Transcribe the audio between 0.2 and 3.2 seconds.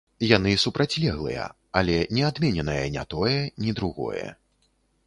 Яны супрацьлеглыя, але не адмененае не